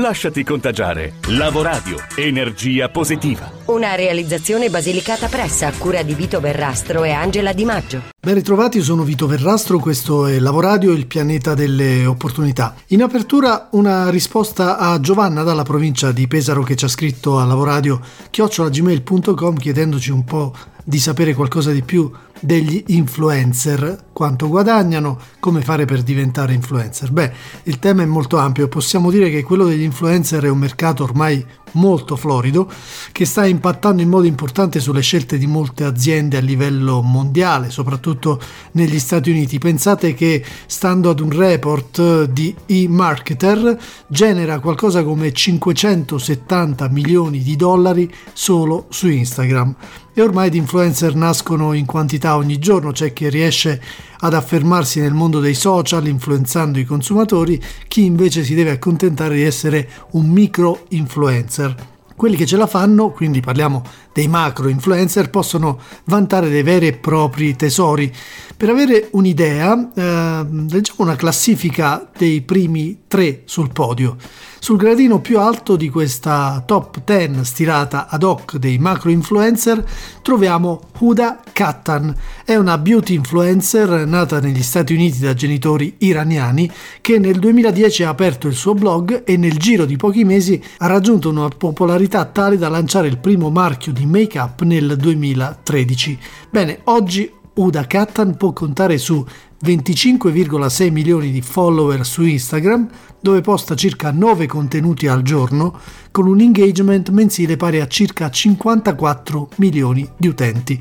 Lasciati 0.00 0.42
contagiare. 0.44 1.16
Lavoradio, 1.26 1.98
energia 2.16 2.88
positiva. 2.88 3.52
Una 3.66 3.94
realizzazione 3.96 4.70
basilicata 4.70 5.28
pressa 5.28 5.66
a 5.66 5.72
cura 5.76 6.02
di 6.02 6.14
Vito 6.14 6.40
Verrastro 6.40 7.04
e 7.04 7.10
Angela 7.10 7.52
Di 7.52 7.66
Maggio. 7.66 8.02
Ben 8.18 8.32
ritrovati, 8.32 8.80
sono 8.80 9.02
Vito 9.02 9.26
Verrastro, 9.26 9.78
questo 9.78 10.26
è 10.26 10.38
Lavoradio, 10.38 10.92
il 10.92 11.06
pianeta 11.06 11.52
delle 11.52 12.06
opportunità. 12.06 12.74
In 12.88 13.02
apertura 13.02 13.68
una 13.72 14.08
risposta 14.08 14.78
a 14.78 14.98
Giovanna 15.00 15.42
dalla 15.42 15.64
provincia 15.64 16.12
di 16.12 16.26
Pesaro 16.26 16.62
che 16.62 16.76
ci 16.76 16.86
ha 16.86 16.88
scritto 16.88 17.38
a 17.38 17.44
lavoradio 17.44 18.00
chiocciolagmail.com 18.30 19.56
chiedendoci 19.56 20.10
un 20.10 20.24
po' 20.24 20.54
di 20.82 20.98
sapere 20.98 21.34
qualcosa 21.34 21.72
di 21.72 21.82
più 21.82 22.10
degli 22.40 22.82
influencer, 22.88 24.08
quanto 24.12 24.48
guadagnano, 24.48 25.18
come 25.38 25.62
fare 25.62 25.84
per 25.84 26.02
diventare 26.02 26.54
influencer. 26.54 27.10
Beh, 27.10 27.32
il 27.64 27.78
tema 27.78 28.02
è 28.02 28.06
molto 28.06 28.38
ampio, 28.38 28.68
possiamo 28.68 29.10
dire 29.10 29.30
che 29.30 29.42
quello 29.42 29.64
degli 29.64 29.82
influencer 29.82 30.44
è 30.44 30.48
un 30.48 30.58
mercato 30.58 31.04
ormai 31.04 31.44
molto 31.72 32.16
florido 32.16 32.68
che 33.12 33.24
sta 33.24 33.46
impattando 33.46 34.02
in 34.02 34.08
modo 34.08 34.26
importante 34.26 34.80
sulle 34.80 35.02
scelte 35.02 35.38
di 35.38 35.46
molte 35.46 35.84
aziende 35.84 36.36
a 36.36 36.40
livello 36.40 37.02
mondiale, 37.02 37.70
soprattutto 37.70 38.40
negli 38.72 38.98
Stati 38.98 39.30
Uniti. 39.30 39.58
Pensate 39.58 40.14
che 40.14 40.44
stando 40.66 41.10
ad 41.10 41.20
un 41.20 41.30
report 41.30 42.24
di 42.24 42.54
eMarketer 42.66 43.78
genera 44.08 44.58
qualcosa 44.60 45.04
come 45.04 45.32
570 45.32 46.88
milioni 46.88 47.42
di 47.42 47.56
dollari 47.56 48.12
solo 48.32 48.86
su 48.88 49.08
Instagram 49.08 49.76
e 50.12 50.22
ormai 50.22 50.50
di 50.50 50.58
influencer 50.58 51.14
nascono 51.14 51.72
in 51.72 51.86
quantità 51.86 52.29
ogni 52.36 52.58
giorno, 52.58 52.92
c'è 52.92 53.12
chi 53.12 53.28
riesce 53.28 53.80
ad 54.20 54.34
affermarsi 54.34 55.00
nel 55.00 55.14
mondo 55.14 55.40
dei 55.40 55.54
social 55.54 56.06
influenzando 56.06 56.78
i 56.78 56.84
consumatori, 56.84 57.62
chi 57.88 58.04
invece 58.04 58.44
si 58.44 58.54
deve 58.54 58.70
accontentare 58.70 59.34
di 59.34 59.42
essere 59.42 59.88
un 60.12 60.28
micro 60.28 60.84
influencer. 60.88 61.88
Quelli 62.16 62.36
che 62.36 62.44
ce 62.44 62.58
la 62.58 62.66
fanno, 62.66 63.12
quindi 63.12 63.40
parliamo 63.40 63.82
dei 64.12 64.28
macro 64.28 64.68
influencer, 64.68 65.30
possono 65.30 65.80
vantare 66.04 66.50
dei 66.50 66.62
veri 66.62 66.88
e 66.88 66.92
propri 66.92 67.56
tesori. 67.56 68.12
Per 68.54 68.68
avere 68.68 69.08
un'idea, 69.12 69.90
eh, 69.94 70.46
leggiamo 70.68 70.98
una 70.98 71.16
classifica 71.16 72.10
dei 72.14 72.42
primi 72.42 73.04
tre 73.08 73.42
sul 73.46 73.72
podio. 73.72 74.18
Sul 74.62 74.76
gradino 74.76 75.22
più 75.22 75.38
alto 75.38 75.74
di 75.74 75.88
questa 75.88 76.62
top 76.66 77.02
10 77.02 77.44
stilata 77.44 78.08
ad 78.08 78.22
hoc 78.22 78.58
dei 78.58 78.76
macro 78.76 79.08
influencer 79.08 79.82
troviamo 80.20 80.82
Huda 80.98 81.40
Kattan. 81.50 82.14
È 82.44 82.54
una 82.56 82.76
beauty 82.76 83.14
influencer 83.14 84.06
nata 84.06 84.38
negli 84.38 84.62
Stati 84.62 84.92
Uniti 84.92 85.20
da 85.20 85.32
genitori 85.32 85.94
iraniani 86.00 86.70
che 87.00 87.18
nel 87.18 87.38
2010 87.38 88.02
ha 88.02 88.10
aperto 88.10 88.48
il 88.48 88.54
suo 88.54 88.74
blog 88.74 89.24
e 89.24 89.38
nel 89.38 89.56
giro 89.56 89.86
di 89.86 89.96
pochi 89.96 90.24
mesi 90.24 90.62
ha 90.76 90.86
raggiunto 90.86 91.30
una 91.30 91.48
popolarità 91.48 92.26
tale 92.26 92.58
da 92.58 92.68
lanciare 92.68 93.08
il 93.08 93.16
primo 93.16 93.48
marchio 93.48 93.92
di 93.92 94.04
make-up 94.04 94.60
nel 94.60 94.94
2013. 94.94 96.18
Bene, 96.50 96.80
oggi 96.84 97.32
Uda 97.54 97.86
Kattan 97.86 98.36
può 98.36 98.52
contare 98.52 98.98
su 98.98 99.24
25,6 99.62 100.90
milioni 100.90 101.30
di 101.30 101.42
follower 101.42 102.06
su 102.06 102.22
Instagram, 102.22 102.88
dove 103.20 103.40
posta 103.40 103.74
circa 103.74 104.10
9 104.10 104.46
contenuti 104.46 105.06
al 105.06 105.22
giorno, 105.22 105.78
con 106.10 106.26
un 106.26 106.40
engagement 106.40 107.08
mensile 107.10 107.56
pari 107.56 107.80
a 107.80 107.86
circa 107.86 108.30
54 108.30 109.50
milioni 109.56 110.08
di 110.16 110.28
utenti. 110.28 110.80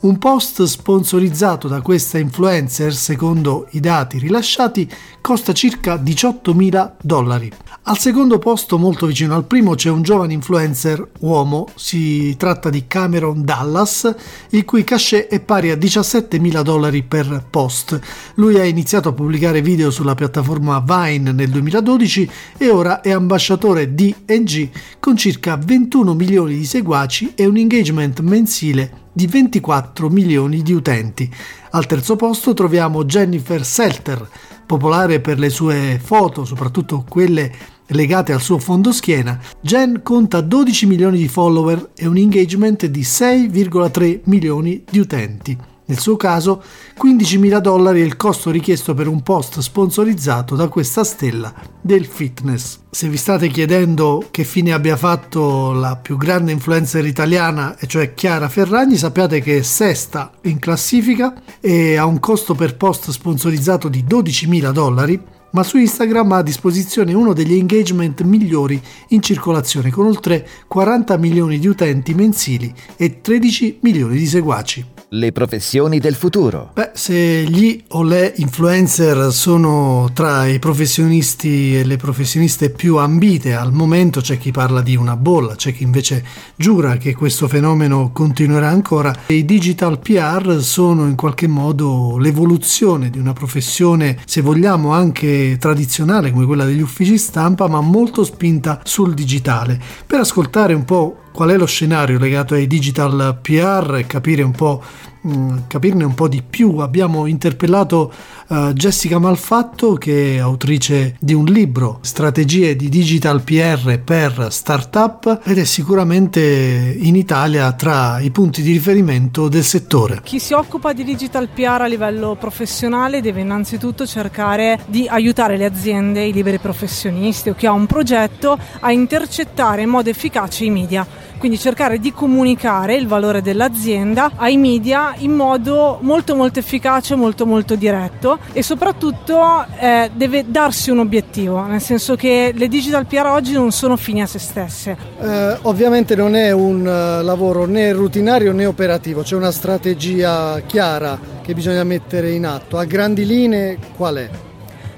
Un 0.00 0.16
post 0.18 0.62
sponsorizzato 0.62 1.66
da 1.66 1.80
questa 1.80 2.18
influencer, 2.18 2.94
secondo 2.94 3.66
i 3.72 3.80
dati 3.80 4.18
rilasciati, 4.18 4.88
costa 5.20 5.52
circa 5.52 5.96
18.000 5.96 6.92
dollari. 7.02 7.52
Al 7.82 7.98
secondo 7.98 8.38
posto, 8.38 8.78
molto 8.78 9.06
vicino 9.06 9.34
al 9.34 9.46
primo, 9.46 9.74
c'è 9.74 9.90
un 9.90 10.02
giovane 10.02 10.34
influencer 10.34 11.04
uomo, 11.20 11.66
si 11.74 12.36
tratta 12.36 12.70
di 12.70 12.86
Cameron 12.86 13.44
Dallas, 13.44 14.14
il 14.50 14.64
cui 14.64 14.84
cachet 14.84 15.30
è 15.30 15.40
pari 15.40 15.70
a 15.70 15.76
17.000 15.76 16.62
dollari 16.62 17.02
per 17.02 17.46
post. 17.50 17.98
Lui 18.34 18.60
ha 18.60 18.64
iniziato 18.64 19.08
a 19.08 19.12
pubblicare 19.12 19.62
video 19.62 19.90
sulla 19.90 20.14
piattaforma 20.14 20.78
Vine 20.78 21.32
nel 21.32 21.48
2012 21.48 22.30
e 22.56 22.70
ora 22.70 23.00
è 23.00 23.10
ambasciatore 23.10 23.94
di 23.94 24.14
NG 24.26 24.67
con 24.98 25.16
circa 25.16 25.56
21 25.56 26.14
milioni 26.14 26.56
di 26.56 26.64
seguaci 26.64 27.32
e 27.34 27.46
un 27.46 27.56
engagement 27.56 28.20
mensile 28.20 29.06
di 29.12 29.26
24 29.26 30.08
milioni 30.08 30.62
di 30.62 30.72
utenti. 30.72 31.30
Al 31.70 31.86
terzo 31.86 32.16
posto 32.16 32.54
troviamo 32.54 33.04
Jennifer 33.04 33.64
Selter, 33.64 34.28
popolare 34.64 35.20
per 35.20 35.38
le 35.38 35.50
sue 35.50 36.00
foto, 36.02 36.44
soprattutto 36.44 37.04
quelle 37.08 37.52
legate 37.88 38.32
al 38.32 38.40
suo 38.40 38.58
fondoschiena. 38.58 39.40
Jen 39.60 40.02
conta 40.02 40.40
12 40.40 40.86
milioni 40.86 41.18
di 41.18 41.28
follower 41.28 41.90
e 41.96 42.06
un 42.06 42.16
engagement 42.16 42.86
di 42.86 43.02
6,3 43.02 44.20
milioni 44.24 44.84
di 44.88 44.98
utenti. 44.98 45.67
Nel 45.88 45.98
suo 45.98 46.16
caso 46.16 46.62
15.000 47.02 47.60
dollari 47.60 48.02
è 48.02 48.04
il 48.04 48.18
costo 48.18 48.50
richiesto 48.50 48.92
per 48.92 49.08
un 49.08 49.22
post 49.22 49.60
sponsorizzato 49.60 50.54
da 50.54 50.68
questa 50.68 51.02
stella 51.02 51.50
del 51.80 52.04
fitness. 52.04 52.80
Se 52.90 53.08
vi 53.08 53.16
state 53.16 53.48
chiedendo 53.48 54.26
che 54.30 54.44
fine 54.44 54.72
abbia 54.72 54.98
fatto 54.98 55.72
la 55.72 55.96
più 55.96 56.18
grande 56.18 56.52
influencer 56.52 57.06
italiana, 57.06 57.78
e 57.78 57.86
cioè 57.86 58.12
Chiara 58.12 58.50
Ferragni, 58.50 58.98
sappiate 58.98 59.40
che 59.40 59.58
è 59.58 59.62
sesta 59.62 60.30
in 60.42 60.58
classifica 60.58 61.32
e 61.58 61.96
ha 61.96 62.04
un 62.04 62.20
costo 62.20 62.54
per 62.54 62.76
post 62.76 63.10
sponsorizzato 63.10 63.88
di 63.88 64.04
12.000 64.06 64.70
dollari 64.70 65.36
ma 65.50 65.62
su 65.62 65.78
Instagram 65.78 66.32
ha 66.32 66.36
a 66.36 66.42
disposizione 66.42 67.14
uno 67.14 67.32
degli 67.32 67.54
engagement 67.54 68.20
migliori 68.20 68.78
in 69.08 69.22
circolazione 69.22 69.90
con 69.90 70.04
oltre 70.04 70.46
40 70.66 71.16
milioni 71.16 71.58
di 71.58 71.66
utenti 71.66 72.12
mensili 72.12 72.70
e 72.96 73.22
13 73.22 73.78
milioni 73.80 74.18
di 74.18 74.26
seguaci. 74.26 74.97
Le 75.10 75.32
professioni 75.32 76.00
del 76.00 76.14
futuro. 76.14 76.72
Beh, 76.74 76.90
se 76.92 77.42
gli 77.44 77.82
o 77.88 78.02
le 78.02 78.34
influencer 78.36 79.32
sono 79.32 80.10
tra 80.12 80.46
i 80.46 80.58
professionisti 80.58 81.78
e 81.78 81.84
le 81.86 81.96
professioniste 81.96 82.68
più 82.68 82.98
ambite 82.98 83.54
al 83.54 83.72
momento, 83.72 84.20
c'è 84.20 84.36
chi 84.36 84.50
parla 84.50 84.82
di 84.82 84.96
una 84.96 85.16
bolla, 85.16 85.54
c'è 85.54 85.72
chi 85.72 85.84
invece 85.84 86.22
giura 86.56 86.98
che 86.98 87.14
questo 87.14 87.48
fenomeno 87.48 88.10
continuerà 88.12 88.68
ancora. 88.68 89.16
I 89.28 89.46
digital 89.46 89.98
PR 89.98 90.58
sono 90.60 91.06
in 91.06 91.14
qualche 91.14 91.46
modo 91.46 92.18
l'evoluzione 92.18 93.08
di 93.08 93.18
una 93.18 93.32
professione, 93.32 94.18
se 94.26 94.42
vogliamo, 94.42 94.92
anche 94.92 95.56
tradizionale 95.58 96.32
come 96.32 96.44
quella 96.44 96.66
degli 96.66 96.82
uffici 96.82 97.16
stampa, 97.16 97.66
ma 97.66 97.80
molto 97.80 98.24
spinta 98.24 98.82
sul 98.84 99.14
digitale. 99.14 99.80
Per 100.06 100.20
ascoltare 100.20 100.74
un 100.74 100.84
po' 100.84 101.22
qual 101.38 101.50
è 101.50 101.56
lo 101.56 101.66
scenario 101.66 102.18
legato 102.18 102.54
ai 102.54 102.66
digital 102.66 103.38
PR 103.40 103.94
e 104.00 104.06
capire 104.08 104.42
un 104.42 104.50
po' 104.50 104.82
Mm, 105.26 105.58
capirne 105.66 106.04
un 106.04 106.14
po' 106.14 106.28
di 106.28 106.42
più. 106.48 106.78
Abbiamo 106.78 107.26
interpellato 107.26 108.12
uh, 108.46 108.72
Jessica 108.72 109.18
Malfatto 109.18 109.94
che 109.94 110.36
è 110.36 110.38
autrice 110.38 111.16
di 111.18 111.34
un 111.34 111.44
libro 111.44 111.98
Strategie 112.02 112.76
di 112.76 112.88
Digital 112.88 113.42
PR 113.42 113.98
per 113.98 114.46
Startup 114.50 115.40
ed 115.44 115.58
è 115.58 115.64
sicuramente 115.64 116.96
in 116.98 117.16
Italia 117.16 117.72
tra 117.72 118.20
i 118.20 118.30
punti 118.30 118.62
di 118.62 118.70
riferimento 118.70 119.48
del 119.48 119.64
settore. 119.64 120.20
Chi 120.22 120.38
si 120.38 120.52
occupa 120.52 120.92
di 120.92 121.02
digital 121.02 121.48
PR 121.48 121.80
a 121.80 121.86
livello 121.86 122.36
professionale 122.38 123.20
deve 123.20 123.40
innanzitutto 123.40 124.06
cercare 124.06 124.78
di 124.86 125.08
aiutare 125.08 125.56
le 125.56 125.64
aziende, 125.64 126.24
i 126.24 126.32
liberi 126.32 126.58
professionisti 126.58 127.50
o 127.50 127.54
chi 127.54 127.66
ha 127.66 127.72
un 127.72 127.86
progetto 127.86 128.56
a 128.80 128.92
intercettare 128.92 129.82
in 129.82 129.88
modo 129.88 130.08
efficace 130.08 130.64
i 130.64 130.70
media 130.70 131.06
quindi 131.38 131.58
cercare 131.58 131.98
di 131.98 132.12
comunicare 132.12 132.94
il 132.96 133.06
valore 133.06 133.40
dell'azienda 133.40 134.32
ai 134.36 134.56
media 134.56 135.14
in 135.18 135.32
modo 135.32 135.98
molto 136.02 136.34
molto 136.34 136.58
efficace, 136.58 137.14
molto 137.14 137.46
molto 137.46 137.74
diretto 137.74 138.38
e 138.52 138.62
soprattutto 138.62 139.64
eh, 139.78 140.10
deve 140.14 140.44
darsi 140.48 140.90
un 140.90 140.98
obiettivo, 140.98 141.62
nel 141.64 141.80
senso 141.80 142.16
che 142.16 142.52
le 142.54 142.68
digital 142.68 143.06
PR 143.06 143.26
oggi 143.26 143.52
non 143.52 143.70
sono 143.70 143.96
fini 143.96 144.22
a 144.22 144.26
se 144.26 144.38
stesse. 144.38 144.96
Eh, 145.20 145.58
ovviamente 145.62 146.14
non 146.14 146.34
è 146.34 146.50
un 146.50 146.80
uh, 146.80 147.24
lavoro 147.24 147.64
né 147.66 147.92
rutinario 147.92 148.52
né 148.52 148.66
operativo, 148.66 149.22
c'è 149.22 149.36
una 149.36 149.52
strategia 149.52 150.60
chiara 150.66 151.18
che 151.42 151.54
bisogna 151.54 151.84
mettere 151.84 152.32
in 152.32 152.44
atto. 152.44 152.76
A 152.78 152.84
grandi 152.84 153.24
linee 153.24 153.78
qual 153.96 154.16
è? 154.16 154.47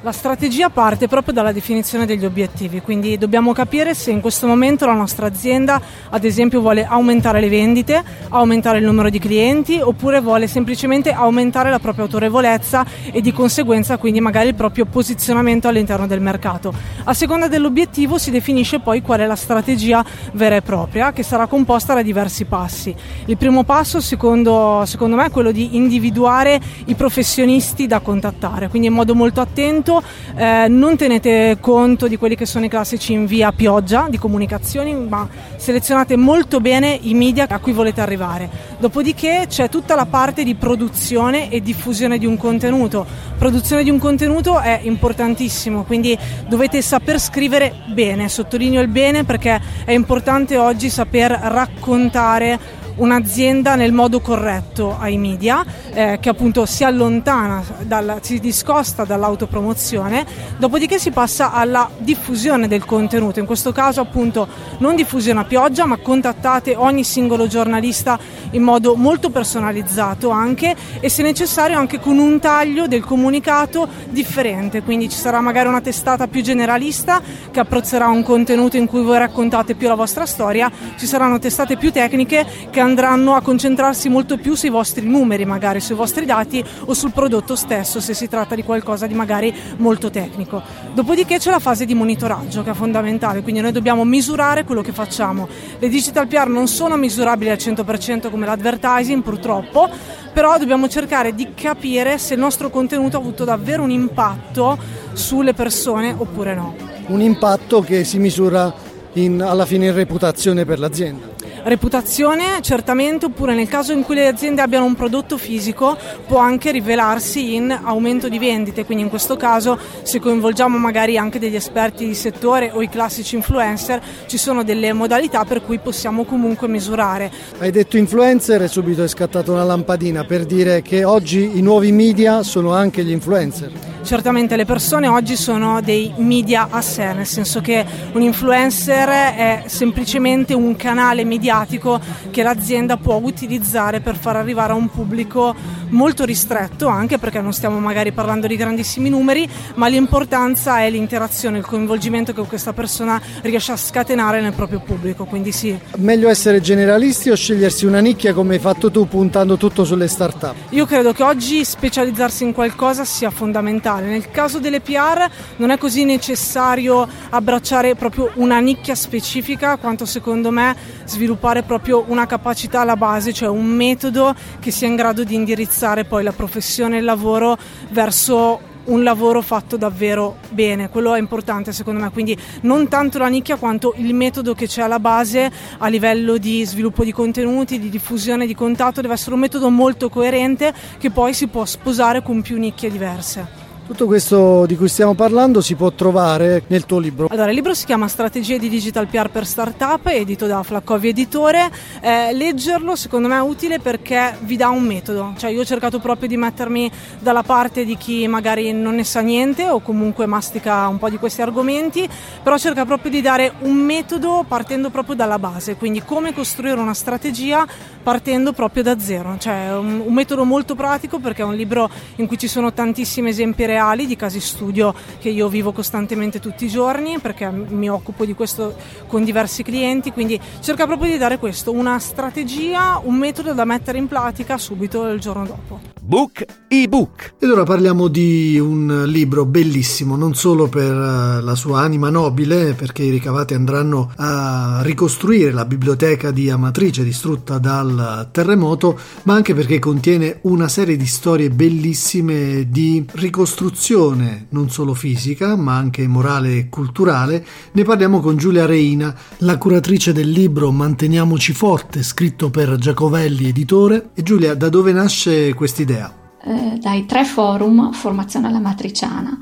La 0.03 0.13
strategia 0.13 0.71
parte 0.71 1.09
proprio 1.09 1.35
dalla 1.35 1.53
definizione 1.53 2.07
degli 2.07 2.25
obiettivi, 2.25 2.81
quindi 2.81 3.19
dobbiamo 3.19 3.53
capire 3.53 3.95
se 3.95 4.11
in 4.11 4.23
questo 4.23 4.47
momento 4.47 4.87
la 4.87 4.95
nostra 4.95 5.27
azienda, 5.27 5.79
ad 6.09 6.25
esempio, 6.25 6.63
vuole 6.63 6.87
aumentare 6.87 7.39
le 7.39 7.51
vendite, 7.51 8.03
aumentare 8.31 8.79
il 8.79 8.85
numero 8.87 9.11
di 9.11 9.19
clienti 9.19 9.79
oppure 9.79 10.23
vuole 10.23 10.47
semplicemente 10.47 11.13
aumentare 11.13 11.69
la 11.69 11.79
propria 11.79 12.05
autorevolezza 12.05 12.87
e 13.13 13.21
di 13.21 13.31
conseguenza 13.31 13.99
quindi 13.99 14.23
magari 14.23 14.49
il 14.49 14.55
proprio 14.55 14.87
posizionamento 14.87 15.69
all'interno 15.69 16.07
del 16.07 16.23
mercato. 16.23 16.73
A 17.05 17.13
seconda 17.13 17.47
dell'obiettivo 17.47 18.17
si 18.17 18.31
definisce 18.31 18.81
poi 18.81 19.03
qual 19.03 19.21
è 19.21 19.27
la 19.27 19.37
strategia 19.37 20.03
vera 20.33 20.57
e 20.57 20.63
propria 20.63 21.13
che 21.13 21.23
sarà 21.23 21.47
composta 21.47 21.93
da 21.93 22.01
diversi 22.01 22.47
passi. 22.47 22.95
Il 23.27 23.37
primo 23.37 23.65
passo 23.65 24.01
secondo, 24.01 24.83
secondo 24.87 25.17
me 25.17 25.27
è 25.27 25.31
quello 25.31 25.53
di 25.53 25.77
individuare 25.77 26.59
i 26.87 26.95
professionisti 26.95 27.87
da 27.87 28.01
contattare, 28.01 28.69
quindi 28.69 28.89
in 28.89 28.95
modo 28.95 29.15
molto 29.15 29.43
attento 29.43 29.89
momento 29.91 30.03
eh, 30.37 30.67
non 30.69 30.97
tenete 30.97 31.59
conto 31.61 32.07
di 32.07 32.17
quelli 32.17 32.37
che 32.37 32.47
sono 32.47 32.65
i 32.65 32.69
classici 32.69 33.13
in 33.13 33.27
via 33.27 33.53
pioggia 33.53 34.07
di 34.09 34.19
comunicazioni, 34.19 34.95
ma 34.95 35.29
selezionate 35.57 36.17
molto 36.17 36.61
bene 36.61 36.99
i 37.03 37.15
media 37.15 37.47
a 37.49 37.59
cui 37.59 37.73
volete 37.73 38.01
arrivare. 38.01 38.49
Dopodiché 38.79 39.47
c'è 39.49 39.69
tutta 39.69 39.95
la 39.95 40.07
parte 40.07 40.45
di 40.45 40.55
produzione 40.55 41.51
e 41.51 41.61
diffusione 41.61 42.19
di 42.19 42.27
un 42.27 42.37
contenuto. 42.37 43.05
Produzione 43.37 43.83
di 43.83 43.91
un 43.91 43.99
contenuto 43.99 44.61
è 44.61 44.81
importantissimo, 44.83 45.83
quindi 45.85 46.17
dovete 46.47 46.81
saper 46.81 47.19
scrivere 47.19 47.75
bene, 47.87 48.29
sottolineo 48.29 48.81
il 48.81 48.89
bene 48.89 49.25
perché 49.25 49.61
è 49.85 49.93
importante 49.93 50.57
oggi 50.57 50.89
saper 50.91 51.31
raccontare 51.31 52.79
un'azienda 53.01 53.75
nel 53.75 53.93
modo 53.93 54.21
corretto 54.21 54.97
ai 54.99 55.17
media, 55.17 55.65
eh, 55.93 56.19
che 56.21 56.29
appunto 56.29 56.67
si 56.67 56.85
allontana, 56.85 57.63
dalla, 57.83 58.19
si 58.21 58.39
discosta 58.39 59.05
dall'autopromozione, 59.05 60.25
dopodiché 60.59 60.99
si 60.99 61.11
passa 61.11 61.53
alla 61.53 61.91
diffusione 61.99 62.69
del 62.69 62.85
contenuto, 62.85 63.41
in 63.41 63.47
questo 63.47 63.73
caso 63.73 64.01
appunto 64.01 64.47
non 64.79 64.95
diffusione 64.95 65.41
a 65.41 65.45
pioggia, 65.45 65.87
ma 65.87 65.97
contattate 65.97 66.77
ogni 66.77 67.05
singolo 67.05 67.47
giornalista 67.47 68.19
in 68.53 68.63
modo 68.63 68.97
molto 68.97 69.31
personalizzato 69.31 70.31
anche 70.31 70.75
e 71.01 71.09
se 71.09 71.23
necessario 71.23 71.79
anche 71.79 72.01
con 72.01 72.19
un 72.19 72.39
taglio 72.39 72.87
del 72.87 73.05
comunicato 73.05 73.89
differente, 74.11 74.83
quindi 74.83 75.09
ci 75.09 75.19
sarà 75.19 75.41
magari 75.41 75.69
una 75.69 75.81
testata 75.81 76.27
più 76.27 76.43
generalista 76.43 77.21
che 77.51 77.61
approzzerà 77.61 78.09
un 78.09 78.23
contenuto 78.23 78.77
in 78.77 78.87
cui 78.87 79.03
voi 79.03 79.19
raccontate 79.19 79.75
più 79.75 79.89
la 79.89 79.95
vostra 79.95 80.27
storia, 80.27 80.71
ci 80.97 81.07
saranno 81.07 81.39
testate 81.39 81.77
più 81.77 81.93
tecniche 81.93 82.47
che 82.71 82.81
andranno 82.81 83.35
a 83.35 83.41
concentrarsi 83.41 84.09
molto 84.09 84.37
più 84.37 84.55
sui 84.55 84.69
vostri 84.69 85.07
numeri, 85.07 85.45
magari 85.45 85.81
sui 85.81 85.95
vostri 85.95 86.25
dati 86.25 86.65
o 86.85 86.95
sul 86.95 87.13
prodotto 87.13 87.57
stesso 87.57 88.01
se 88.01 88.15
si 88.15 88.29
tratta 88.29 88.55
di 88.55 88.63
qualcosa 88.63 89.07
di 89.07 89.15
magari 89.15 89.55
molto 89.77 90.11
tecnico. 90.11 90.63
Dopodiché 90.93 91.39
c'è 91.39 91.51
la 91.51 91.59
fase 91.59 91.85
di 91.85 91.95
monitoraggio 91.95 92.63
che 92.63 92.71
è 92.71 92.75
fondamentale, 92.75 93.43
quindi 93.43 93.61
noi 93.61 93.73
dobbiamo 93.73 94.05
misurare 94.05 94.65
quello 94.65 94.83
che 94.83 94.93
facciamo. 94.93 95.49
Le 95.79 95.89
digital 95.89 96.27
PR 96.27 96.49
non 96.49 96.69
sono 96.69 96.97
misurabili 96.97 97.51
al 97.51 97.57
100% 97.57 98.31
come 98.31 98.40
l'advertising 98.47 99.23
purtroppo, 99.23 99.89
però 100.33 100.59
dobbiamo 100.59 100.89
cercare 100.89 101.35
di 101.35 101.53
capire 101.55 102.19
se 102.19 102.35
il 102.35 102.41
nostro 102.41 102.71
contenuto 102.71 103.17
ha 103.17 103.21
avuto 103.21 103.45
davvero 103.45 103.83
un 103.83 103.91
impatto 103.91 104.79
sulle 105.13 105.55
persone 105.55 106.15
oppure 106.17 106.55
no. 106.55 106.75
Un 107.07 107.21
impatto 107.21 107.81
che 107.81 108.05
si 108.05 108.19
misura 108.19 108.73
in, 109.15 109.43
alla 109.43 109.67
fine 109.67 109.87
in 109.87 109.95
reputazione 109.95 110.65
per 110.65 110.79
l'azienda 110.79 111.40
reputazione 111.65 112.61
certamente 112.61 113.27
oppure 113.27 113.55
nel 113.55 113.69
caso 113.69 113.93
in 113.93 114.03
cui 114.03 114.15
le 114.15 114.29
aziende 114.29 114.63
abbiano 114.63 114.85
un 114.85 114.95
prodotto 114.95 115.37
fisico 115.37 115.97
può 116.27 116.39
anche 116.39 116.71
rivelarsi 116.71 117.55
in 117.55 117.71
aumento 117.71 118.29
di 118.29 118.39
vendite. 118.39 118.85
Quindi 118.85 119.05
in 119.05 119.11
questo 119.11 119.37
caso 119.37 119.79
se 120.03 120.21
coinvolgiamo 120.21 120.79
magari 120.79 121.19
anche 121.19 121.39
degli 121.39 121.57
esperti 121.57 122.07
di 122.07 122.15
settore 122.15 122.71
o 122.73 122.83
i 122.83 122.89
classici 122.89 123.37
influencer 123.37 124.01
ci 124.27 124.39
sono 124.39 124.63
delle 124.63 124.93
modalità 124.93 125.45
per 125.45 125.63
cui 125.63 125.79
possiamo 125.79 126.25
comunque 126.25 126.69
misurare. 126.69 127.31
Hai 127.59 127.71
detto 127.71 127.97
influencer 127.97 128.63
e 128.63 128.69
subito 128.69 129.03
è 129.03 129.09
scattata 129.09 129.51
una 129.53 129.65
lampadina 129.65 130.25
per 130.25 130.45
dire 130.45 130.83
che 130.83 131.05
oggi 131.05 131.59
i 131.59 131.63
nuovi 131.63 131.93
media 131.93 132.43
sono 132.43 132.73
anche 132.73 133.05
gli 133.05 133.11
influencer 133.11 133.90
certamente 134.03 134.57
le 134.57 134.65
persone 134.65 135.07
oggi 135.07 135.37
sono 135.37 135.81
dei 135.81 136.13
media 136.17 136.69
a 136.71 136.81
sé 136.81 137.13
nel 137.13 137.27
senso 137.27 137.61
che 137.61 137.85
un 138.13 138.23
influencer 138.23 139.09
è 139.09 139.63
semplicemente 139.67 140.55
un 140.55 140.77
canale 140.77 141.25
mediatico 141.25 142.01
che 142.31 142.43
l'azienda 142.43 142.97
può 142.97 143.21
utilizzare 143.23 144.01
per 144.01 144.17
far 144.17 144.37
arrivare 144.37 144.73
a 144.73 144.77
un 144.77 144.89
pubblico 144.89 145.55
molto 145.91 146.25
ristretto, 146.25 146.87
anche 146.87 147.19
perché 147.19 147.41
non 147.41 147.53
stiamo 147.53 147.79
magari 147.79 148.13
parlando 148.13 148.47
di 148.47 148.57
grandissimi 148.57 149.09
numeri, 149.09 149.49
ma 149.75 149.89
l'importanza 149.89 150.81
è 150.81 150.91
l'interazione, 150.91 151.59
il 151.59 151.67
coinvolgimento 151.67 152.33
che 152.33 152.43
questa 152.43 152.73
persona 152.73 153.21
riesce 153.43 153.73
a 153.73 153.77
scatenare 153.77 154.41
nel 154.41 154.53
proprio 154.53 154.81
pubblico. 154.81 155.25
Quindi 155.25 155.53
sì. 155.53 155.77
Meglio 155.97 156.29
essere 156.29 156.61
generalisti 156.61 157.31
o 157.31 157.35
scegliersi 157.35 157.87
una 157.87 158.01
nicchia 158.01 158.33
come 158.33 158.55
hai 158.55 158.61
fatto 158.61 158.91
tu 158.91 159.09
puntando 159.09 159.57
tutto 159.57 159.85
sulle 159.85 160.09
start-up? 160.09 160.55
Io 160.71 160.87
credo 160.87 161.13
che 161.13 161.23
oggi 161.23 161.65
specializzarsi 161.65 162.45
in 162.45 162.53
qualcosa 162.53 163.05
sia 163.05 163.31
fondamentale. 163.31 163.90
Nel 163.99 164.31
caso 164.31 164.59
delle 164.59 164.81
PR 164.81 165.29
non 165.57 165.71
è 165.71 165.79
così 165.79 166.05
necessario 166.05 167.07
abbracciare 167.31 167.95
proprio 167.95 168.31
una 168.35 168.61
nicchia 168.61 168.95
specifica 168.95 169.77
quanto 169.77 170.05
secondo 170.05 170.51
me 170.51 170.77
sviluppare 171.05 171.63
proprio 171.63 172.05
una 172.09 172.27
capacità 172.27 172.81
alla 172.81 172.97
base, 172.97 173.33
cioè 173.33 173.49
un 173.49 173.67
metodo 173.67 174.35
che 174.61 174.71
sia 174.71 174.87
in 174.87 174.97
grado 174.97 175.25
di 175.25 175.35
indirizzare 175.35 176.05
poi 176.05 176.23
la 176.23 176.33
professione 176.33 176.97
e 176.97 176.99
il 177.01 177.05
lavoro 177.05 177.57
verso 177.91 178.69
un 178.85 179.03
lavoro 179.03 179.43
fatto 179.43 179.77
davvero 179.77 180.39
bene, 180.51 180.89
quello 180.89 181.15
è 181.15 181.19
importante 181.19 181.73
secondo 181.73 182.01
me, 182.01 182.11
quindi 182.11 182.37
non 182.63 182.89
tanto 182.89 183.19
la 183.19 183.29
nicchia 183.29 183.57
quanto 183.57 183.95
il 183.97 184.15
metodo 184.15 184.55
che 184.55 184.67
c'è 184.67 184.83
alla 184.83 184.99
base 184.99 185.51
a 185.79 185.89
livello 185.89 186.39
di 186.39 186.65
sviluppo 186.65 187.05
di 187.05 187.13
contenuti, 187.13 187.79
di 187.79 187.91
diffusione 187.91 188.47
di 188.47 188.55
contatto, 188.55 189.01
deve 189.01 189.15
essere 189.15 189.35
un 189.35 189.41
metodo 189.41 189.71
molto 189.71 190.09
coerente 190.09 190.73
che 190.99 191.11
poi 191.11 191.35
si 191.35 191.47
può 191.49 191.65
sposare 191.65 192.23
con 192.23 192.43
più 192.43 192.59
nicchie 192.59 192.91
diverse. 192.91 193.60
Tutto 193.91 194.07
questo 194.07 194.67
di 194.67 194.77
cui 194.77 194.87
stiamo 194.87 195.15
parlando 195.15 195.61
si 195.61 195.75
può 195.75 195.91
trovare 195.91 196.63
nel 196.69 196.87
tuo 196.87 197.01
libro. 197.01 197.27
Allora, 197.29 197.49
il 197.49 197.57
libro 197.57 197.75
si 197.75 197.87
chiama 197.87 198.07
Strategie 198.07 198.57
di 198.57 198.69
Digital 198.69 199.09
PR 199.09 199.31
per 199.31 199.45
Startup, 199.45 200.07
edito 200.07 200.47
da 200.47 200.63
Flaccovi 200.63 201.09
Editore. 201.09 201.69
Eh, 202.01 202.33
leggerlo 202.33 202.95
secondo 202.95 203.27
me 203.27 203.35
è 203.35 203.41
utile 203.41 203.81
perché 203.81 204.37
vi 204.43 204.57
dà 204.57 204.69
un 204.69 204.85
metodo. 204.85 205.35
Cioè, 205.37 205.51
io 205.51 205.63
ho 205.63 205.65
cercato 205.65 205.99
proprio 205.99 206.29
di 206.29 206.37
mettermi 206.37 206.89
dalla 207.19 207.43
parte 207.43 207.85
di 207.85 207.97
chi 207.97 208.29
magari 208.29 208.73
non 208.73 208.95
ne 208.95 209.03
sa 209.03 209.23
niente 209.23 209.69
o 209.69 209.81
comunque 209.81 210.25
mastica 210.25 210.87
un 210.87 210.99
po' 210.99 211.11
di 211.11 211.17
questi 211.17 211.43
argomenti, 211.43 212.09
però 212.45 212.57
cerca 212.59 212.85
proprio 212.85 213.11
di 213.11 213.21
dare 213.21 213.55
un 213.63 213.75
metodo 213.75 214.45
partendo 214.47 214.91
proprio 214.91 215.17
dalla 215.17 215.41
base, 215.41 215.75
quindi 215.75 216.01
come 216.05 216.33
costruire 216.33 216.79
una 216.79 216.95
strategia 216.95 217.67
partendo 218.05 218.53
proprio 218.53 218.85
da 218.85 219.01
zero. 219.01 219.35
Cioè, 219.37 219.77
un, 219.77 220.05
un 220.07 220.15
metodo 220.15 220.45
molto 220.45 220.77
pratico 220.77 221.19
perché 221.19 221.43
è 221.43 221.45
un 221.45 221.57
libro 221.57 221.91
in 222.17 222.29
cui 222.29 222.39
ci 222.39 222.47
sono 222.47 222.73
tantissimi 222.73 223.31
esempi 223.31 223.67
reali 223.67 223.79
reali 223.81 224.07
di 224.07 224.15
casi 224.15 224.41
studio 224.41 224.95
che 225.19 225.31
io 225.31 225.49
vivo 225.49 225.73
costantemente 225.73 226.39
tutti 226.39 226.67
i 226.67 226.69
giorni 226.69 227.19
perché 227.19 227.49
mi 227.51 227.89
occupo 227.89 228.27
di 228.27 228.35
questo 228.35 228.77
con 229.07 229.25
diversi 229.25 229.63
clienti, 229.63 230.13
quindi 230.13 230.39
cerca 230.61 230.87
proprio 230.87 231.11
di 231.11 231.17
dare 231.17 231.39
questo, 231.39 231.73
una 231.73 231.99
strategia, 231.99 233.01
un 233.03 233.17
metodo 233.17 233.55
da 233.55 233.65
mettere 233.65 233.97
in 233.97 234.07
pratica 234.07 234.59
subito 234.59 235.07
il 235.09 235.19
giorno 235.19 235.47
dopo. 235.47 236.00
Book 236.11 236.45
ebook. 236.67 237.35
Ed 237.39 237.51
ora 237.51 237.63
parliamo 237.63 238.09
di 238.09 238.59
un 238.59 239.05
libro 239.07 239.45
bellissimo, 239.45 240.17
non 240.17 240.35
solo 240.35 240.69
per 240.69 240.91
eh, 240.91 241.41
la 241.41 241.55
sua 241.55 241.83
anima 241.83 242.11
nobile, 242.11 242.75
perché 242.75 243.05
i 243.05 243.11
ricavati 243.11 243.55
andranno 243.55 244.11
a 244.17 244.81
ricostruire 244.83 245.53
la 245.53 245.65
biblioteca 245.65 246.33
di 246.33 246.51
Amatrice 246.51 247.05
distrutta 247.05 247.59
dal 247.59 248.29
terremoto, 248.33 248.99
ma 249.23 249.35
anche 249.35 249.55
perché 249.55 249.79
contiene 249.79 250.41
una 250.43 250.67
serie 250.67 250.97
di 250.97 251.07
storie 251.07 251.49
bellissime 251.49 252.67
di 252.69 253.07
ricostruzione, 253.13 254.47
non 254.49 254.69
solo 254.69 254.95
fisica, 254.95 255.55
ma 255.55 255.77
anche 255.77 256.09
morale 256.09 256.57
e 256.57 256.69
culturale. 256.69 257.47
Ne 257.71 257.85
parliamo 257.85 258.19
con 258.19 258.37
Giulia 258.37 258.67
Reina, 258.67 259.15
la 259.39 259.59
curatrice 259.59 260.13
del 260.13 260.29
libro 260.29 260.73
Manteniamoci 260.73 261.53
forte, 261.53 262.03
scritto 262.03 262.51
per 262.51 262.75
Giacovelli 262.75 263.47
editore. 263.47 264.11
E 264.15 264.25
Giulia, 264.25 264.57
da 264.57 264.69
dove 264.69 264.91
nasce 264.91 265.55
quest'idea? 265.55 265.99
Eh, 266.45 266.79
dai 266.79 267.07
tre 267.07 267.25
forum 267.25 267.93
Formazione 267.93 268.49
alla 268.49 268.61
Matriciana, 268.61 269.39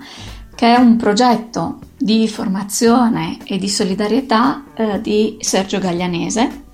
che 0.54 0.74
è 0.74 0.78
un 0.78 0.96
progetto 0.96 1.78
di 1.96 2.28
formazione 2.28 3.38
e 3.44 3.58
di 3.58 3.68
solidarietà 3.68 4.64
eh, 4.74 5.00
di 5.00 5.36
Sergio 5.40 5.78
Gaglianese, 5.78 6.64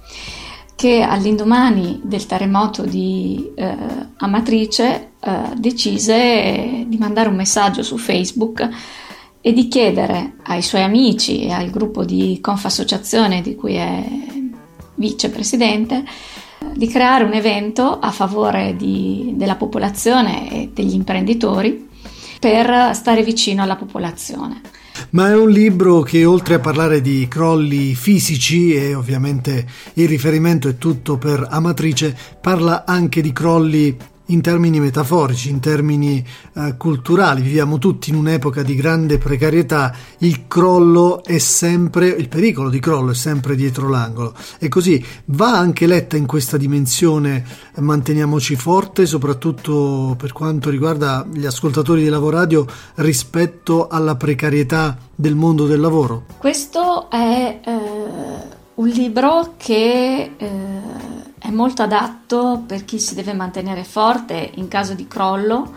che 0.75 1.03
all'indomani 1.03 2.01
del 2.03 2.27
terremoto 2.27 2.83
di 2.83 3.53
eh, 3.55 3.77
Amatrice 4.17 5.13
eh, 5.21 5.41
decise 5.57 6.85
di 6.87 6.97
mandare 6.99 7.29
un 7.29 7.37
messaggio 7.37 7.83
su 7.83 7.97
Facebook 7.97 8.69
e 9.41 9.53
di 9.53 9.69
chiedere 9.69 10.37
ai 10.45 10.63
suoi 10.63 10.83
amici 10.83 11.43
e 11.43 11.53
al 11.53 11.71
gruppo 11.71 12.05
di 12.05 12.39
Confassociazione 12.41 13.43
di 13.43 13.55
cui 13.55 13.75
è 13.75 14.05
vicepresidente 14.95 16.05
di 16.75 16.89
creare 16.89 17.25
un 17.25 17.33
evento 17.33 17.99
a 17.99 18.11
favore 18.11 18.75
di, 18.77 19.33
della 19.37 19.57
popolazione 19.57 20.51
e 20.51 20.71
degli 20.73 20.95
imprenditori 20.95 21.89
per 22.39 22.95
stare 22.95 23.23
vicino 23.23 23.63
alla 23.63 23.77
popolazione. 23.77 24.61
Ma 25.11 25.31
è 25.31 25.37
un 25.37 25.51
libro 25.51 26.03
che 26.03 26.25
oltre 26.25 26.55
a 26.55 26.61
parlare 26.61 27.01
di 27.01 27.27
crolli 27.29 27.95
fisici 27.95 28.75
e 28.75 28.95
ovviamente 28.95 29.67
il 29.95 30.09
riferimento 30.09 30.69
è 30.69 30.77
tutto 30.77 31.17
per 31.17 31.47
Amatrice, 31.51 32.17
parla 32.41 32.85
anche 32.85 33.21
di 33.21 33.33
crolli 33.33 33.97
in 34.27 34.41
termini 34.41 34.81
metaforici, 34.81 35.51
in 35.51 35.61
termini 35.61 36.25
eh, 36.55 36.77
culturali, 36.79 37.43
viviamo 37.43 37.79
tutti 37.79 38.11
in 38.11 38.17
un'epoca 38.17 38.63
di 38.63 38.75
grande 38.75 39.19
precarietà, 39.19 39.95
il 40.19 40.47
crollo 40.49 41.23
è 41.23 41.39
sempre, 41.39 42.09
il 42.09 42.29
pericolo 42.29 42.71
di 42.71 42.81
crollo 42.81 43.11
è 43.11 43.15
sempre 43.15 43.55
dietro 43.55 43.89
l'angolo. 43.89 44.35
E 44.59 44.69
così 44.69 45.05
va 45.27 45.59
anche 45.59 45.87
letta 45.87 46.17
in 46.17 46.27
questa 46.27 46.57
dimensione, 46.57 47.45
manteniamoci 47.77 48.57
forte, 48.57 49.05
soprattutto 49.05 50.15
per 50.17 50.33
quanto 50.33 50.71
riguarda 50.71 51.27
gli 51.31 51.45
ascoltatori 51.45 52.03
di 52.03 52.09
Lavoradio 52.09 52.67
rispetto 52.97 53.89
alla 53.89 54.17
precarietà 54.17 54.97
del 55.15 55.35
mondo 55.35 55.67
del 55.67 55.81
lavoro. 55.81 56.25
Questo 56.39 57.11
è 57.11 57.61
eh, 57.63 57.71
un 58.75 58.89
libro 58.89 59.55
che... 59.59 60.31
Eh 60.37 61.14
è 61.45 61.51
molto 61.51 61.83
adatto 61.83 62.63
per 62.67 62.87
chi 62.87 62.99
si 62.99 63.15
deve 63.15 63.35
mantenere 63.35 63.85
forte 63.85 64.53
in 64.55 64.67
caso 64.67 64.95
di 64.95 65.07
crollo, 65.07 65.75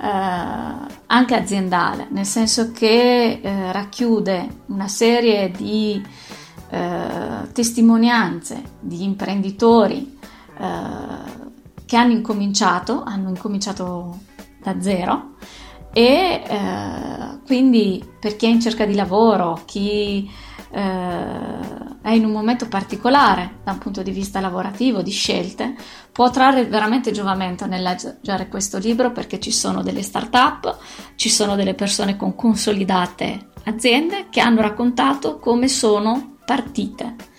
eh, 0.00 0.06
anche 0.06 1.34
aziendale, 1.34 2.06
nel 2.08 2.24
senso 2.24 2.72
che 2.72 3.40
eh, 3.42 3.72
racchiude 3.72 4.60
una 4.68 4.88
serie 4.88 5.50
di 5.50 6.02
eh, 6.70 7.52
testimonianze 7.52 8.62
di 8.80 9.04
imprenditori 9.04 10.18
eh, 10.58 11.40
che 11.84 11.96
hanno 11.96 12.12
incominciato, 12.12 13.02
hanno 13.02 13.28
incominciato 13.28 14.18
da 14.62 14.80
zero 14.80 15.34
e 15.92 16.42
eh, 16.42 17.38
quindi 17.44 18.02
per 18.18 18.36
chi 18.36 18.46
è 18.46 18.48
in 18.48 18.62
cerca 18.62 18.86
di 18.86 18.94
lavoro, 18.94 19.60
chi 19.66 20.26
eh, 20.70 21.81
è 22.02 22.10
in 22.10 22.24
un 22.24 22.32
momento 22.32 22.66
particolare 22.68 23.60
da 23.64 23.72
un 23.72 23.78
punto 23.78 24.02
di 24.02 24.10
vista 24.10 24.40
lavorativo, 24.40 25.02
di 25.02 25.10
scelte, 25.10 25.74
può 26.10 26.30
trarre 26.30 26.66
veramente 26.66 27.12
giovamento 27.12 27.66
nel 27.66 27.82
leggere 27.82 28.48
questo 28.48 28.78
libro 28.78 29.12
perché 29.12 29.38
ci 29.38 29.52
sono 29.52 29.82
delle 29.82 30.02
start-up, 30.02 30.76
ci 31.14 31.30
sono 31.30 31.54
delle 31.54 31.74
persone 31.74 32.16
con 32.16 32.34
consolidate 32.34 33.50
aziende 33.64 34.26
che 34.28 34.40
hanno 34.40 34.60
raccontato 34.60 35.38
come 35.38 35.68
sono 35.68 36.36
partite 36.44 37.30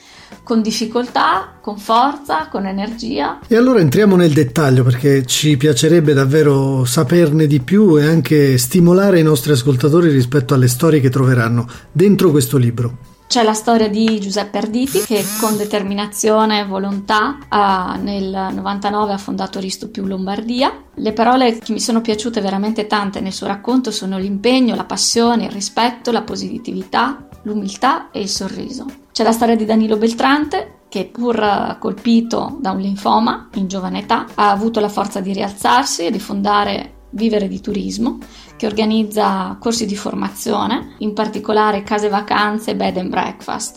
con 0.43 0.61
difficoltà, 0.61 1.57
con 1.61 1.77
forza, 1.77 2.49
con 2.49 2.65
energia. 2.65 3.39
E 3.47 3.55
allora 3.55 3.79
entriamo 3.79 4.17
nel 4.17 4.33
dettaglio 4.33 4.83
perché 4.83 5.25
ci 5.25 5.55
piacerebbe 5.55 6.13
davvero 6.13 6.83
saperne 6.83 7.47
di 7.47 7.61
più 7.61 7.97
e 7.97 8.05
anche 8.05 8.57
stimolare 8.57 9.19
i 9.19 9.23
nostri 9.23 9.53
ascoltatori 9.53 10.09
rispetto 10.09 10.53
alle 10.53 10.67
storie 10.67 10.99
che 10.99 11.09
troveranno 11.09 11.65
dentro 11.91 12.29
questo 12.31 12.57
libro. 12.57 13.12
C'è 13.27 13.41
la 13.41 13.53
storia 13.53 13.89
di 13.89 14.19
Giuseppe 14.19 14.59
Arditi 14.59 14.99
che 15.01 15.23
con 15.39 15.57
determinazione 15.57 16.59
e 16.59 16.65
volontà 16.65 17.39
ha, 17.49 17.97
nel 17.99 18.49
99 18.53 19.13
ha 19.13 19.17
fondato 19.17 19.59
Risto 19.59 19.89
più 19.89 20.05
Lombardia. 20.05 20.71
Le 20.93 21.13
parole 21.13 21.57
che 21.57 21.73
mi 21.73 21.79
sono 21.79 22.01
piaciute 22.01 22.41
veramente 22.41 22.85
tante 22.85 23.21
nel 23.21 23.33
suo 23.33 23.47
racconto 23.47 23.89
sono 23.89 24.19
l'impegno, 24.19 24.75
la 24.75 24.83
passione, 24.83 25.45
il 25.45 25.51
rispetto, 25.51 26.11
la 26.11 26.21
positività, 26.21 27.27
l'umiltà 27.43 28.11
e 28.11 28.21
il 28.21 28.29
sorriso. 28.29 28.85
C'è 29.11 29.23
la 29.23 29.31
storia 29.31 29.55
di 29.55 29.65
Danilo 29.65 29.97
Beltrante 29.97 30.81
che 30.89 31.09
pur 31.11 31.77
colpito 31.79 32.57
da 32.59 32.69
un 32.69 32.79
linfoma 32.79 33.49
in 33.55 33.67
giovane 33.67 34.01
età 34.01 34.27
ha 34.35 34.51
avuto 34.51 34.79
la 34.79 34.89
forza 34.89 35.21
di 35.21 35.33
rialzarsi 35.33 36.05
e 36.05 36.11
di 36.11 36.19
fondare 36.19 37.01
Vivere 37.13 37.47
di 37.47 37.61
Turismo, 37.61 38.17
che 38.57 38.65
organizza 38.65 39.57
corsi 39.59 39.85
di 39.85 39.95
formazione, 39.95 40.95
in 40.99 41.13
particolare 41.13 41.83
case 41.83 42.09
vacanze 42.09 42.75
bed 42.75 42.97
and 42.97 43.09
breakfast. 43.09 43.75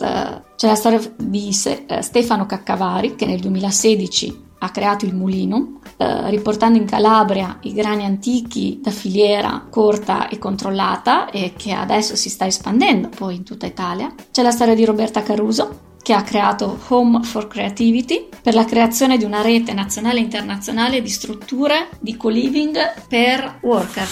C'è 0.55 0.67
la 0.67 0.75
storia 0.75 0.99
di 1.17 1.49
eh, 1.49 2.01
Stefano 2.01 2.45
Caccavari, 2.45 3.15
che 3.15 3.25
nel 3.25 3.39
2016 3.39 4.45
ha 4.59 4.69
creato 4.69 5.05
il 5.05 5.15
mulino, 5.15 5.79
eh, 5.97 6.29
riportando 6.29 6.77
in 6.77 6.85
Calabria 6.85 7.57
i 7.61 7.73
grani 7.73 8.05
antichi 8.05 8.79
da 8.81 8.91
filiera 8.91 9.67
corta 9.69 10.29
e 10.29 10.39
controllata 10.39 11.29
e 11.29 11.53
che 11.55 11.73
adesso 11.73 12.15
si 12.15 12.29
sta 12.29 12.47
espandendo 12.47 13.09
poi 13.09 13.35
in 13.35 13.43
tutta 13.43 13.65
Italia. 13.65 14.13
C'è 14.31 14.41
la 14.41 14.51
storia 14.51 14.73
di 14.73 14.85
Roberta 14.85 15.21
Caruso, 15.21 15.85
che 16.07 16.13
ha 16.13 16.23
creato 16.23 16.79
Home 16.87 17.21
for 17.21 17.47
Creativity 17.47 18.29
per 18.41 18.53
la 18.53 18.63
creazione 18.63 19.17
di 19.17 19.25
una 19.25 19.41
rete 19.41 19.73
nazionale 19.73 20.19
e 20.19 20.21
internazionale 20.21 21.01
di 21.01 21.09
strutture 21.09 21.89
di 21.99 22.15
co-living 22.15 22.77
per 23.09 23.59
worker, 23.61 24.07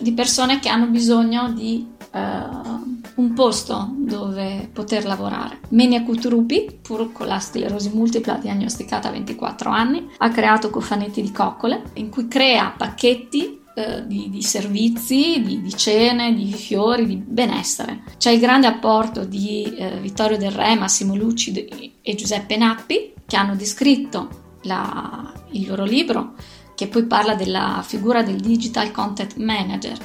di 0.00 0.10
persone 0.10 0.58
che 0.58 0.68
hanno 0.68 0.88
bisogno 0.88 1.52
di 1.52 1.86
uh, 2.10 3.20
un 3.22 3.32
posto 3.32 3.94
dove 3.96 4.68
poter 4.72 5.04
lavorare. 5.04 5.60
Menia 5.68 6.02
Kuturupi, 6.02 6.80
pur 6.82 7.12
con 7.12 7.28
la 7.28 7.38
sclerosi 7.38 7.90
multipla 7.94 8.38
diagnosticata 8.38 9.06
a 9.06 9.12
24 9.12 9.70
anni, 9.70 10.04
ha 10.18 10.30
creato 10.30 10.68
cofanetti 10.68 11.22
di 11.22 11.30
coccole 11.30 11.92
in 11.92 12.10
cui 12.10 12.26
crea 12.26 12.74
pacchetti 12.76 13.62
eh, 13.78 14.06
di, 14.06 14.30
di, 14.30 14.42
servizi, 14.42 15.42
di, 15.42 15.60
di, 15.60 15.76
cene, 15.76 16.32
di 16.32 16.50
fiori, 16.50 17.04
di 17.04 17.16
benessere. 17.16 18.04
C'è 18.16 18.30
il 18.30 18.40
grande 18.40 18.66
apporto 18.66 19.26
di 19.26 19.64
eh, 19.76 20.00
Vittorio 20.00 20.38
Del 20.38 20.50
Re, 20.50 20.76
Massimo 20.76 21.14
Lucci 21.14 21.52
e 22.00 22.14
Giuseppe 22.14 22.56
Nappi 22.56 23.12
che 23.26 23.36
hanno 23.36 23.54
descritto 23.54 24.54
la, 24.62 25.30
il 25.50 25.66
loro 25.66 25.84
libro 25.84 26.32
che 26.74 26.86
poi 26.88 27.04
parla 27.04 27.34
della 27.34 27.84
figura 27.86 28.22
del 28.22 28.40
Digital 28.40 28.90
Content 28.92 29.36
Manager 29.36 29.98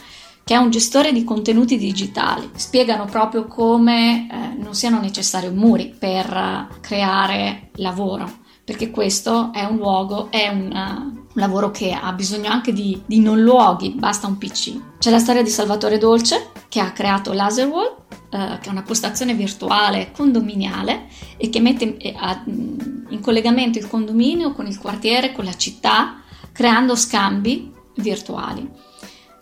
che 0.43 0.53
è 0.53 0.57
un 0.57 0.69
gestore 0.69 1.13
di 1.13 1.23
contenuti 1.23 1.77
digitali. 1.77 2.49
Spiegano 2.55 3.05
proprio 3.05 3.45
come 3.45 4.27
eh, 4.29 4.61
non 4.61 4.73
siano 4.73 4.99
necessari 4.99 5.49
muri 5.49 5.95
per 5.97 6.25
uh, 6.27 6.79
creare 6.81 7.69
lavoro, 7.75 8.39
perché 8.65 8.89
questo 8.89 9.53
è 9.53 9.63
un 9.63 9.77
luogo, 9.77 10.29
è 10.29 10.49
un, 10.49 11.13
uh, 11.15 11.20
un 11.33 11.41
lavoro 11.41 11.71
che 11.71 11.91
ha 11.93 12.11
bisogno 12.11 12.49
anche 12.49 12.73
di, 12.73 13.01
di, 13.05 13.19
non 13.19 13.41
luoghi, 13.41 13.91
basta 13.91 14.27
un 14.27 14.37
PC. 14.37 14.97
C'è 14.99 15.09
la 15.09 15.19
storia 15.19 15.41
di 15.41 15.49
Salvatore 15.49 15.97
Dolce 15.97 16.51
che 16.67 16.79
ha 16.79 16.91
creato 16.91 17.33
Laserwall, 17.33 17.95
eh, 18.29 18.57
che 18.61 18.67
è 18.67 18.71
una 18.71 18.83
postazione 18.83 19.33
virtuale 19.33 20.11
condominiale 20.11 21.07
e 21.37 21.49
che 21.49 21.59
mette 21.59 21.83
in, 21.85 21.95
eh, 21.99 22.15
in 23.09 23.19
collegamento 23.21 23.77
il 23.77 23.87
condominio 23.87 24.51
con 24.51 24.67
il 24.67 24.77
quartiere, 24.77 25.31
con 25.31 25.45
la 25.45 25.55
città, 25.55 26.21
creando 26.51 26.95
scambi 26.95 27.71
virtuali. 27.95 28.69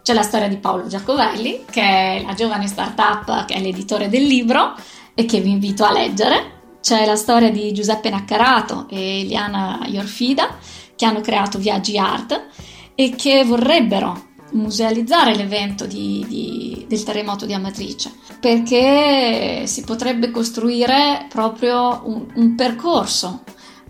C'è 0.04 0.14
la 0.14 0.22
storia 0.22 0.48
di 0.48 0.58
Paolo 0.58 0.88
Giacovelli, 0.88 1.66
che 1.70 1.82
è 1.82 2.24
la 2.26 2.34
giovane 2.34 2.68
startup 2.68 3.46
che 3.46 3.56
è 3.56 3.60
l'editore 3.60 4.10
del 4.10 4.24
libro 4.24 4.74
e 5.14 5.26
che 5.26 5.40
vi 5.40 5.52
invito 5.52 5.86
a 5.86 5.92
leggere. 5.92 6.58
C'è 6.82 7.06
la 7.06 7.16
storia 7.16 7.52
di 7.52 7.74
Giuseppe 7.74 8.10
Naccarato 8.10 8.88
e 8.90 9.20
Eliana 9.20 9.82
Iorfida, 9.86 10.58
che 11.00 11.06
hanno 11.06 11.22
creato 11.22 11.60
Viaggi 11.60 11.98
Art 11.98 12.48
e 12.94 13.16
che 13.16 13.46
vorrebbero 13.46 14.28
musealizzare 14.52 15.34
l'evento 15.34 15.86
di, 15.86 16.26
di, 16.28 16.86
del 16.90 17.04
terremoto 17.04 17.46
di 17.46 17.54
Amatrice 17.54 18.12
perché 18.42 19.64
si 19.66 19.84
potrebbe 19.84 20.30
costruire 20.30 21.26
proprio 21.30 22.02
un, 22.04 22.26
un 22.36 22.56
percorso 22.56 23.44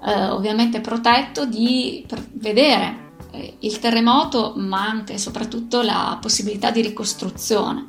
eh, 0.06 0.26
ovviamente 0.26 0.82
protetto 0.82 1.48
di 1.48 2.06
vedere 2.34 3.14
eh, 3.32 3.56
il 3.58 3.80
terremoto 3.80 4.54
ma 4.58 4.86
anche 4.86 5.14
e 5.14 5.18
soprattutto 5.18 5.82
la 5.82 6.16
possibilità 6.22 6.70
di 6.70 6.82
ricostruzione 6.82 7.86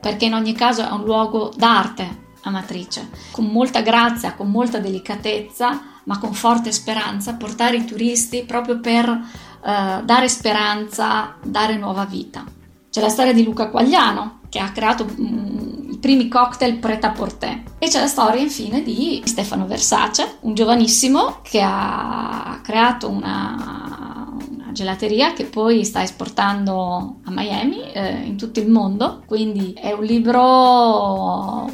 perché 0.00 0.24
in 0.24 0.32
ogni 0.32 0.54
caso 0.54 0.80
è 0.80 0.90
un 0.90 1.04
luogo 1.04 1.52
d'arte 1.54 2.30
Amatrice 2.42 3.08
con 3.30 3.46
molta 3.46 3.80
grazia, 3.80 4.34
con 4.34 4.50
molta 4.50 4.78
delicatezza 4.78 5.90
ma 6.04 6.18
con 6.18 6.32
forte 6.32 6.72
speranza, 6.72 7.34
portare 7.34 7.76
i 7.76 7.84
turisti 7.84 8.44
proprio 8.44 8.80
per 8.80 9.08
uh, 9.08 10.04
dare 10.04 10.28
speranza, 10.28 11.36
dare 11.42 11.76
nuova 11.76 12.04
vita. 12.04 12.44
C'è 12.90 13.00
la 13.00 13.08
storia 13.08 13.32
di 13.32 13.44
Luca 13.44 13.68
Quagliano, 13.68 14.40
che 14.48 14.58
ha 14.58 14.70
creato 14.70 15.06
mm, 15.06 15.92
i 15.92 15.98
primi 15.98 16.28
cocktail 16.28 16.78
pret-à-porter. 16.78 17.62
E 17.78 17.88
c'è 17.88 18.00
la 18.00 18.06
storia 18.06 18.40
infine 18.40 18.82
di 18.82 19.22
Stefano 19.24 19.66
Versace, 19.66 20.38
un 20.40 20.54
giovanissimo 20.54 21.38
che 21.42 21.62
ha 21.62 22.60
creato 22.62 23.08
una, 23.08 24.36
una 24.50 24.72
gelateria 24.72 25.32
che 25.32 25.44
poi 25.44 25.84
sta 25.84 26.02
esportando 26.02 27.20
a 27.24 27.30
Miami, 27.30 27.92
eh, 27.92 28.24
in 28.24 28.36
tutto 28.36 28.60
il 28.60 28.68
mondo. 28.68 29.22
Quindi 29.24 29.72
è 29.72 29.92
un 29.92 30.04
libro 30.04 31.70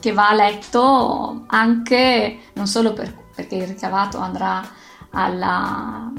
che 0.00 0.12
va 0.12 0.32
letto 0.32 1.44
anche 1.46 2.38
non 2.54 2.66
solo 2.66 2.92
per 2.92 3.20
perché 3.40 3.56
il 3.56 3.66
ricavato 3.66 4.18
andrà 4.18 4.68
alla 5.10 6.12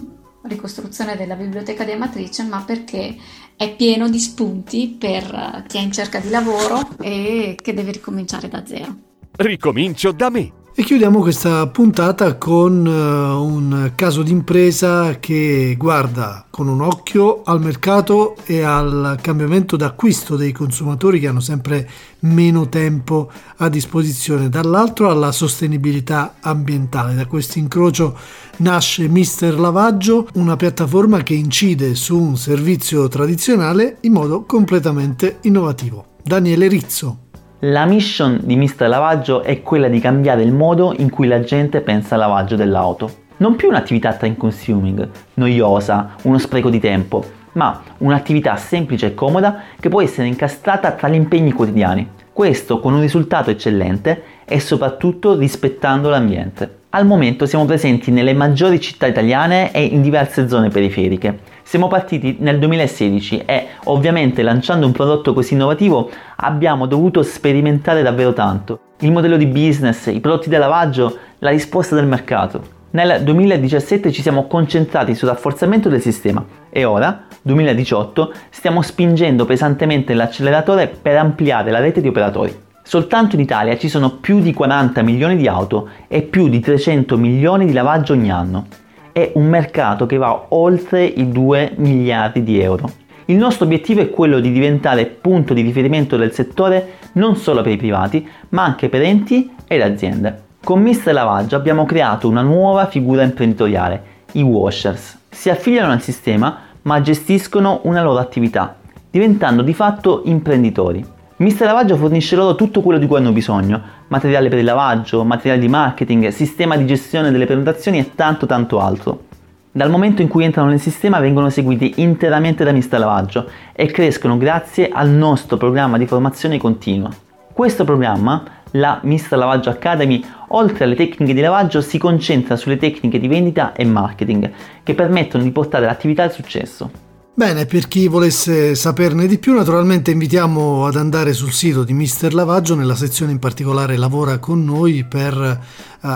ricostruzione 0.44 1.16
della 1.16 1.36
biblioteca 1.36 1.84
di 1.84 1.92
Amatrice, 1.92 2.44
ma 2.44 2.64
perché 2.66 3.16
è 3.56 3.76
pieno 3.76 4.10
di 4.10 4.20
spunti 4.20 4.96
per 5.00 5.66
chi 5.68 5.78
è 5.78 5.82
in 5.82 5.92
cerca 5.92 6.20
di 6.20 6.30
lavoro 6.30 6.90
e 7.00 7.56
che 7.62 7.74
deve 7.74 7.92
ricominciare 7.92 8.48
da 8.48 8.66
zero. 8.66 8.96
Ricomincio 9.36 10.12
da 10.12 10.30
me 10.30 10.52
E 10.74 10.84
chiudiamo 10.84 11.20
questa 11.20 11.68
puntata 11.68 12.38
con 12.38 12.86
uh, 12.86 13.44
un 13.44 13.92
caso 13.94 14.24
d'impresa 14.24 15.20
che 15.20 15.76
guarda 15.78 16.46
con 16.50 16.70
un 16.70 16.80
occhio 16.82 17.42
al 17.44 17.62
mercato 17.62 18.38
e 18.46 18.62
al 18.64 19.20
cambiamento 19.22 19.76
d'acquisto 19.76 20.38
dei 20.38 20.54
consumatori 20.54 21.20
che 21.20 21.28
hanno 21.28 21.42
sempre 21.42 21.88
meno 22.22 22.70
tempo 22.70 23.30
a 23.58 23.68
disposizione, 23.68 24.48
dall'altro 24.48 25.12
alla 25.12 25.34
sostenibilità 25.34 26.36
ambientale. 26.40 27.16
Da 27.16 27.26
questo 27.26 27.60
incrocio 27.60 28.18
nasce 28.58 29.10
Mister 29.10 29.60
Lavaggio, 29.60 30.30
una 30.36 30.56
piattaforma 30.56 31.22
che 31.22 31.34
incide 31.34 31.96
su 31.96 32.18
un 32.18 32.38
servizio 32.38 33.10
tradizionale 33.10 33.98
in 34.02 34.14
modo 34.14 34.46
completamente 34.46 35.40
innovativo. 35.42 36.06
Daniele 36.24 36.68
Rizzo. 36.70 37.21
La 37.66 37.86
mission 37.86 38.40
di 38.42 38.56
Mr. 38.56 38.88
Lavaggio 38.88 39.44
è 39.44 39.62
quella 39.62 39.88
di 39.88 40.00
cambiare 40.00 40.42
il 40.42 40.52
modo 40.52 40.96
in 40.98 41.12
cui 41.12 41.28
la 41.28 41.42
gente 41.42 41.82
pensa 41.82 42.16
al 42.16 42.22
lavaggio 42.22 42.56
dell'auto. 42.56 43.12
Non 43.38 43.56
più 43.56 43.68
un'attività 43.68 44.14
time 44.14 44.36
consuming, 44.36 45.08
noiosa, 45.36 46.16
uno 46.24 46.40
spreco 46.40 46.72
di 46.72 46.80
tempo, 46.80 47.24
ma 47.52 47.80
un'attività 48.00 48.56
semplice 48.56 49.06
e 49.06 49.14
comoda 49.14 49.62
che 49.80 49.90
può 49.90 50.02
essere 50.02 50.28
incastrata 50.28 50.94
tra 50.94 51.08
gli 51.08 51.14
impegni 51.14 51.52
quotidiani. 51.52 52.10
Questo 52.34 52.80
con 52.80 52.96
un 52.96 53.02
risultato 53.02 53.52
eccellente 53.52 54.24
e 54.44 54.60
soprattutto 54.60 55.38
rispettando 55.38 56.10
l'ambiente. 56.10 56.78
Al 56.90 57.06
momento 57.06 57.46
siamo 57.46 57.66
presenti 57.66 58.10
nelle 58.10 58.34
maggiori 58.34 58.82
città 58.82 59.06
italiane 59.06 59.72
e 59.72 59.84
in 59.84 60.02
diverse 60.02 60.50
zone 60.50 60.70
periferiche. 60.70 61.51
Siamo 61.72 61.88
partiti 61.88 62.36
nel 62.40 62.60
2016 62.60 63.44
e 63.46 63.68
ovviamente 63.86 64.42
lanciando 64.42 64.86
un 64.86 64.92
prodotto 64.92 65.32
così 65.32 65.54
innovativo 65.54 66.10
abbiamo 66.36 66.86
dovuto 66.86 67.24
sperimentare 67.24 68.02
davvero 68.02 68.34
tanto. 68.34 68.80
Il 69.00 69.14
modello 69.14 69.38
di 69.38 69.46
business, 69.46 70.08
i 70.08 70.20
prodotti 70.20 70.50
da 70.50 70.58
lavaggio, 70.58 71.18
la 71.40 71.50
risposta 71.50 71.96
del 71.96 72.08
mercato. 72.08 72.62
Nel 72.90 73.24
2017 73.24 74.12
ci 74.12 74.22
siamo 74.22 74.48
concentrati 74.48 75.16
sul 75.16 75.30
rafforzamento 75.30 75.88
del 75.88 76.02
sistema 76.02 76.44
e 76.70 76.84
ora, 76.84 77.28
2018, 77.42 78.34
stiamo 78.50 78.82
spingendo 78.82 79.46
pesantemente 79.46 80.14
l'acceleratore 80.14 80.90
per 80.90 81.16
ampliare 81.16 81.72
la 81.72 81.80
rete 81.80 82.02
di 82.02 82.10
operatori. 82.10 82.54
Soltanto 82.84 83.36
in 83.36 83.42
Italia 83.42 83.78
ci 83.78 83.88
sono 83.88 84.18
più 84.18 84.42
di 84.42 84.52
40 84.52 85.02
milioni 85.04 85.38
di 85.38 85.48
auto 85.48 85.88
e 86.10 86.22
più 86.22 86.50
di 86.50 86.60
300 86.60 87.16
milioni 87.16 87.66
di 87.66 87.72
lavaggio 87.72 88.12
ogni 88.12 88.30
anno 88.30 88.66
è 89.12 89.32
un 89.36 89.48
mercato 89.48 90.06
che 90.06 90.18
va 90.18 90.46
oltre 90.50 91.04
i 91.04 91.30
2 91.30 91.74
miliardi 91.78 92.44
di 92.44 92.60
euro. 92.60 92.90
Il 93.26 93.38
nostro 93.38 93.66
obiettivo 93.66 94.02
è 94.02 94.10
quello 94.10 94.40
di 94.40 94.52
diventare 94.52 95.06
punto 95.06 95.54
di 95.54 95.62
riferimento 95.62 96.18
del 96.18 96.34
settore 96.34 96.98
non 97.14 97.36
solo 97.36 97.62
per 97.62 97.72
i 97.72 97.78
privati, 97.78 98.28
ma 98.50 98.64
anche 98.64 98.90
per 98.90 99.02
enti 99.02 99.52
ed 99.68 99.82
aziende. 99.82 100.44
Con 100.64 100.82
Mister 100.82 101.14
Lavaggio 101.14 101.56
abbiamo 101.56 101.86
creato 101.86 102.28
una 102.28 102.42
nuova 102.42 102.88
figura 102.88 103.24
imprenditoriale, 103.24 104.04
i 104.34 104.42
washers. 104.42 105.20
Si 105.30 105.50
affiliano 105.50 105.92
al 105.92 106.02
sistema 106.02 106.60
ma 106.84 107.02
gestiscono 107.02 107.82
una 107.84 108.02
loro 108.02 108.20
attività, 108.20 108.76
diventando 109.10 109.62
di 109.62 109.74
fatto 109.74 110.24
imprenditori. 110.26 111.06
Mister 111.42 111.66
Lavaggio 111.66 111.96
fornisce 111.96 112.36
loro 112.36 112.54
tutto 112.54 112.82
quello 112.82 113.00
di 113.00 113.08
cui 113.08 113.18
hanno 113.18 113.32
bisogno, 113.32 113.82
materiale 114.10 114.48
per 114.48 114.60
il 114.60 114.64
lavaggio, 114.64 115.24
materiale 115.24 115.60
di 115.60 115.68
marketing, 115.68 116.28
sistema 116.28 116.78
di 116.78 116.86
gestione 116.86 117.32
delle 117.32 117.48
prenotazioni 117.48 117.98
e 117.98 118.12
tanto 118.14 118.46
tanto 118.46 118.80
altro. 118.80 119.24
Dal 119.72 119.90
momento 119.90 120.22
in 120.22 120.28
cui 120.28 120.44
entrano 120.44 120.70
nel 120.70 120.80
sistema 120.80 121.20
vengono 121.20 121.50
seguiti 121.50 121.94
interamente 121.96 122.64
da 122.64 122.72
Mister 122.72 123.00
Lavaggio 123.00 123.50
e 123.74 123.88
crescono 123.88 124.38
grazie 124.38 124.90
al 124.90 125.10
nostro 125.10 125.58
programma 125.58 125.98
di 125.98 126.06
formazione 126.06 126.60
continua. 126.60 127.10
Questo 127.52 127.86
programma, 127.86 128.44
la 128.74 129.00
Mister 129.02 129.40
Lavaggio 129.40 129.72
Academy, 129.72 130.24
oltre 130.50 130.84
alle 130.84 130.96
tecniche 130.96 131.34
di 131.34 131.42
lavaggio 131.42 131.82
si 131.82 131.98
concentra 131.98 132.56
sulle 132.56 132.78
tecniche 132.78 133.20
di 133.20 133.28
vendita 133.28 133.74
e 133.74 133.84
marketing 133.84 134.52
che 134.84 134.94
permettono 134.94 135.44
di 135.44 135.50
portare 135.50 135.88
l'attività 135.88 136.22
al 136.22 136.32
successo. 136.32 137.10
Bene, 137.34 137.66
per 137.66 137.88
chi 137.88 138.10
volesse 138.10 138.76
saperne 138.76 139.26
di 139.26 139.38
più, 139.38 139.54
naturalmente 139.54 140.12
invitiamo 140.12 140.86
ad 140.86 140.98
andare 140.98 141.32
sul 141.32 141.54
sito 141.54 141.86
di 141.86 141.94
Mister 141.94 142.34
Lavaggio, 142.34 142.76
nella 142.76 142.94
sezione 142.94 143.32
in 143.32 143.40
particolare 143.40 143.96
Lavora 143.96 144.38
con 144.38 144.66
noi 144.66 145.06
per 145.06 145.38
uh, 145.38 145.58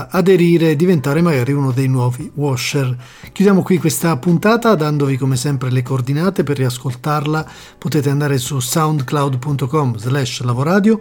aderire 0.10 0.72
e 0.72 0.76
diventare 0.76 1.22
magari 1.22 1.54
uno 1.54 1.72
dei 1.72 1.88
nuovi 1.88 2.30
washer. 2.36 2.98
Chiudiamo 3.32 3.64
qui 3.64 3.78
questa 3.78 4.18
puntata 4.18 4.76
dandovi 4.76 5.16
come 5.16 5.38
sempre 5.38 5.72
le 5.72 5.84
coordinate 5.84 6.44
per 6.44 6.58
riascoltarla. 6.58 7.50
Potete 7.78 8.10
andare 8.10 8.38
su 8.38 8.60
soundcloud.com 8.60 9.96
slash 9.96 10.42
lavoradio. 10.42 11.00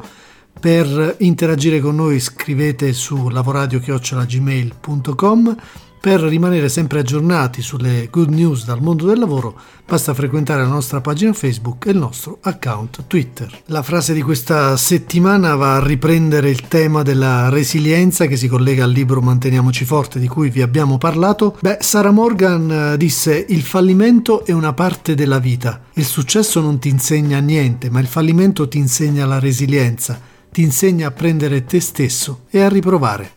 Per 0.60 1.16
interagire 1.18 1.80
con 1.80 1.96
noi 1.96 2.20
scrivete 2.20 2.92
su 2.92 3.30
lavoradio.gmail.com 3.30 5.56
per 6.04 6.20
rimanere 6.20 6.68
sempre 6.68 6.98
aggiornati 6.98 7.62
sulle 7.62 8.08
good 8.10 8.28
news 8.28 8.66
dal 8.66 8.82
mondo 8.82 9.06
del 9.06 9.18
lavoro 9.18 9.58
basta 9.86 10.12
frequentare 10.12 10.60
la 10.60 10.68
nostra 10.68 11.00
pagina 11.00 11.32
Facebook 11.32 11.86
e 11.86 11.92
il 11.92 11.96
nostro 11.96 12.40
account 12.42 13.04
Twitter. 13.06 13.62
La 13.68 13.82
frase 13.82 14.12
di 14.12 14.20
questa 14.20 14.76
settimana 14.76 15.54
va 15.54 15.76
a 15.76 15.82
riprendere 15.82 16.50
il 16.50 16.68
tema 16.68 17.00
della 17.00 17.48
resilienza 17.48 18.26
che 18.26 18.36
si 18.36 18.48
collega 18.48 18.84
al 18.84 18.90
libro 18.90 19.22
Manteniamoci 19.22 19.86
forte 19.86 20.18
di 20.18 20.28
cui 20.28 20.50
vi 20.50 20.60
abbiamo 20.60 20.98
parlato. 20.98 21.56
Beh, 21.58 21.78
Sarah 21.80 22.10
Morgan 22.10 22.70
eh, 22.70 22.96
disse 22.98 23.42
il 23.48 23.62
fallimento 23.62 24.44
è 24.44 24.52
una 24.52 24.74
parte 24.74 25.14
della 25.14 25.38
vita. 25.38 25.84
Il 25.94 26.04
successo 26.04 26.60
non 26.60 26.78
ti 26.78 26.90
insegna 26.90 27.38
niente, 27.38 27.88
ma 27.88 28.00
il 28.00 28.08
fallimento 28.08 28.68
ti 28.68 28.76
insegna 28.76 29.24
la 29.24 29.38
resilienza, 29.38 30.20
ti 30.52 30.60
insegna 30.60 31.08
a 31.08 31.12
prendere 31.12 31.64
te 31.64 31.80
stesso 31.80 32.40
e 32.50 32.60
a 32.60 32.68
riprovare. 32.68 33.36